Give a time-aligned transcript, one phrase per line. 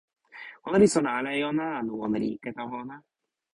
[0.65, 2.95] ona li sona ala e ona, anu ona li ike tawa ona.